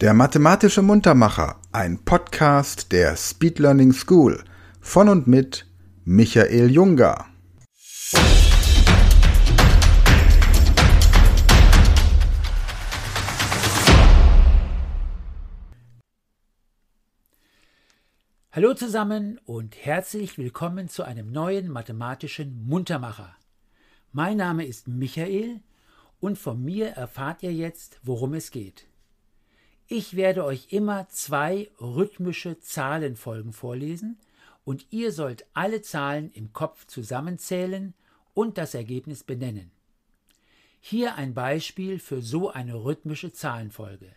Der 0.00 0.12
mathematische 0.12 0.82
Muntermacher, 0.82 1.60
ein 1.70 2.04
Podcast 2.04 2.90
der 2.90 3.16
Speed 3.16 3.60
Learning 3.60 3.92
School 3.92 4.42
von 4.80 5.08
und 5.08 5.28
mit 5.28 5.68
Michael 6.04 6.68
Junger. 6.68 7.26
Hallo 18.50 18.74
zusammen 18.74 19.38
und 19.44 19.76
herzlich 19.76 20.36
willkommen 20.36 20.88
zu 20.88 21.04
einem 21.04 21.30
neuen 21.30 21.68
mathematischen 21.68 22.66
Muntermacher. 22.66 23.36
Mein 24.10 24.38
Name 24.38 24.66
ist 24.66 24.88
Michael 24.88 25.60
und 26.18 26.36
von 26.36 26.60
mir 26.60 26.88
erfahrt 26.88 27.44
ihr 27.44 27.52
jetzt, 27.52 28.00
worum 28.02 28.34
es 28.34 28.50
geht. 28.50 28.88
Ich 29.86 30.16
werde 30.16 30.44
euch 30.44 30.72
immer 30.72 31.08
zwei 31.08 31.70
rhythmische 31.78 32.58
Zahlenfolgen 32.58 33.52
vorlesen 33.52 34.18
und 34.64 34.86
ihr 34.90 35.12
sollt 35.12 35.46
alle 35.52 35.82
Zahlen 35.82 36.30
im 36.32 36.54
Kopf 36.54 36.86
zusammenzählen 36.86 37.92
und 38.32 38.56
das 38.56 38.74
Ergebnis 38.74 39.24
benennen. 39.24 39.70
Hier 40.80 41.16
ein 41.16 41.34
Beispiel 41.34 41.98
für 41.98 42.22
so 42.22 42.50
eine 42.50 42.82
rhythmische 42.84 43.32
Zahlenfolge. 43.32 44.14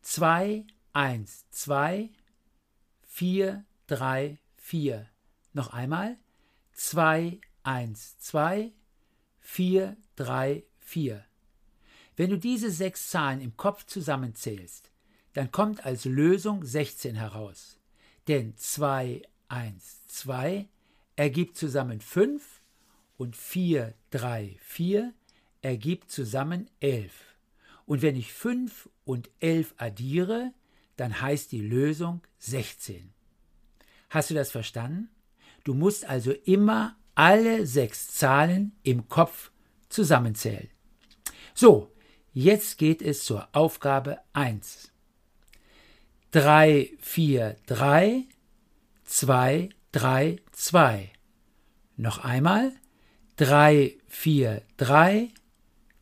2, 0.00 0.66
1, 0.92 1.50
2, 1.50 2.10
4, 3.02 3.64
3, 3.86 4.38
4. 4.56 5.08
Noch 5.52 5.72
einmal. 5.72 6.16
2, 6.72 7.40
1, 7.62 8.18
2, 8.18 8.72
4, 9.40 9.96
3, 10.16 10.64
4. 10.78 11.24
Wenn 12.16 12.30
du 12.30 12.38
diese 12.38 12.70
sechs 12.70 13.10
Zahlen 13.10 13.40
im 13.40 13.56
Kopf 13.56 13.84
zusammenzählst, 13.84 14.90
dann 15.34 15.52
kommt 15.52 15.84
als 15.84 16.06
Lösung 16.06 16.64
16 16.64 17.14
heraus. 17.14 17.78
Denn 18.26 18.56
2, 18.56 19.22
1, 19.48 20.06
2 20.06 20.66
ergibt 21.14 21.56
zusammen 21.56 22.00
5 22.00 22.42
und 23.18 23.36
4, 23.36 23.94
3, 24.10 24.56
4 24.60 25.12
ergibt 25.60 26.10
zusammen 26.10 26.70
11. 26.80 27.12
Und 27.84 28.02
wenn 28.02 28.16
ich 28.16 28.32
5 28.32 28.88
und 29.04 29.30
11 29.40 29.74
addiere, 29.76 30.52
dann 30.96 31.20
heißt 31.20 31.52
die 31.52 31.60
Lösung 31.60 32.22
16. 32.38 33.12
Hast 34.08 34.30
du 34.30 34.34
das 34.34 34.50
verstanden? 34.50 35.10
Du 35.64 35.74
musst 35.74 36.04
also 36.06 36.32
immer 36.32 36.96
alle 37.14 37.66
sechs 37.66 38.08
Zahlen 38.08 38.72
im 38.82 39.08
Kopf 39.08 39.50
zusammenzählen. 39.88 40.68
So, 41.54 41.90
Jetzt 42.38 42.76
geht 42.76 43.00
es 43.00 43.24
zur 43.24 43.48
Aufgabe 43.52 44.18
1. 44.34 44.92
3, 46.32 46.90
4, 47.00 47.56
3, 47.64 48.24
2, 49.06 49.70
3, 49.92 50.36
2. 50.52 51.12
Noch 51.96 52.18
einmal. 52.18 52.74
3, 53.36 53.96
4, 54.08 54.62
3, 54.76 55.30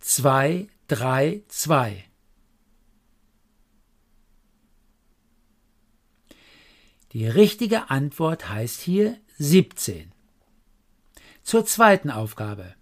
2, 0.00 0.66
3, 0.88 1.44
2. 1.46 2.04
Die 7.12 7.28
richtige 7.28 7.90
Antwort 7.90 8.48
heißt 8.48 8.80
hier 8.80 9.20
17. 9.38 10.10
Zur 11.44 11.64
zweiten 11.64 12.10
Aufgabe. 12.10 12.74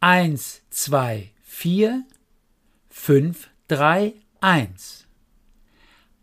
1, 0.00 0.60
2, 0.68 1.31
4, 1.54 2.04
5, 2.88 3.50
3, 3.68 4.14
1. 4.40 5.06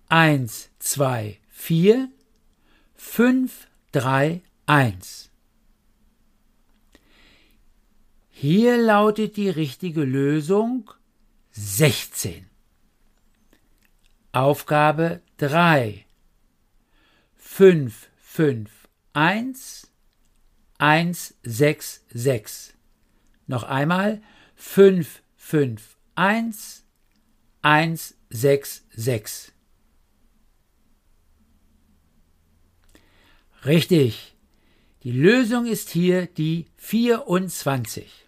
1, 0.09 0.69
2, 0.79 1.39
4, 1.49 2.09
5, 2.95 3.67
3, 3.93 4.41
1. 4.65 5.29
Hier 8.31 8.77
lautet 8.77 9.37
die 9.37 9.49
richtige 9.49 10.03
Lösung 10.03 10.91
16. 11.51 12.49
Aufgabe 14.33 15.21
3. 15.37 16.05
5, 17.37 18.09
5, 18.17 18.69
1, 19.13 19.87
1, 20.79 21.35
6, 21.43 22.05
6. 22.09 22.73
Noch 23.47 23.63
einmal 23.63 24.21
5, 24.59 25.21
5, 25.49 25.97
1, 26.13 26.85
1, 27.63 28.15
6, 28.29 28.85
6. 28.95 29.51
Richtig. 33.65 34.35
Die 35.01 35.11
Lösung 35.11 35.65
ist 35.65 35.89
hier 35.89 36.27
die 36.27 36.67
24. 36.77 38.27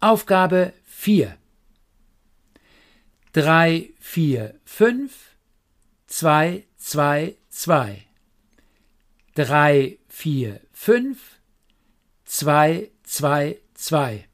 Aufgabe 0.00 0.74
4. 0.84 1.38
3, 3.32 3.94
4, 4.00 4.60
5, 4.66 5.14
2, 6.08 6.66
2, 6.76 7.36
2. 7.48 8.06
3, 9.34 9.98
4, 10.08 10.60
5, 10.72 11.40
2, 12.26 12.90
2, 13.04 13.60
2. 13.72 14.28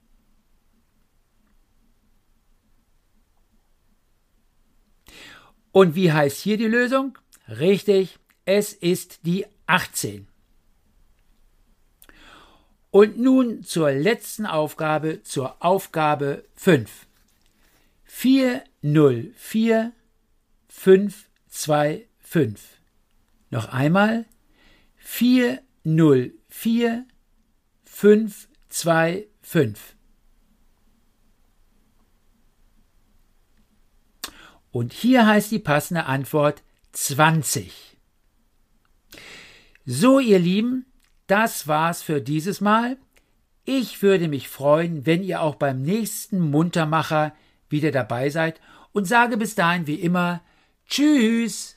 Und 5.73 5.95
wie 5.95 6.13
heißt 6.13 6.41
hier 6.41 6.57
die 6.57 6.67
Lösung? 6.67 7.17
Richtig, 7.49 8.19
es 8.45 8.73
ist 8.73 9.25
die 9.25 9.47
18. 9.67 10.27
Und 12.91 13.19
nun 13.19 13.63
zur 13.63 13.93
letzten 13.93 14.47
Aufgabe, 14.47 15.23
zur 15.23 15.65
Aufgabe 15.65 16.45
5. 16.57 17.07
4, 18.05 18.65
0, 18.83 19.33
4, 19.37 19.93
5, 20.69 21.29
2, 21.49 22.07
5. 22.19 22.61
Noch 23.51 23.69
einmal. 23.69 24.27
4, 24.97 25.63
0, 25.85 26.33
4, 26.49 27.07
5, 27.85 28.49
2, 28.69 29.27
5. 29.43 29.97
Und 34.73 34.93
hier 34.93 35.27
heißt 35.27 35.51
die 35.51 35.59
passende 35.59 36.07
Antwort 36.07 36.63
20. 36.93 37.97
So, 39.85 40.21
ihr 40.21 40.39
Lieben, 40.39 40.87
das 41.27 41.67
war's 41.67 42.03
für 42.03 42.21
dieses 42.21 42.61
Mal. 42.61 42.97
Ich 43.65 44.03
würde 44.03 44.29
mich 44.29 44.49
freuen, 44.49 45.07
wenn 45.07 45.23
ihr 45.23 45.43
auch 45.43 45.55
beim 45.55 45.83
nächsten 45.83 46.41
Muntermacher 46.41 47.35
wieder 47.69 47.91
dabei 47.91 48.31
seid 48.31 48.61
und 48.93 49.07
sage 49.07 49.37
bis 49.37 49.55
dahin 49.55 49.87
wie 49.87 50.01
immer 50.01 50.43
Tschüss. 50.89 51.77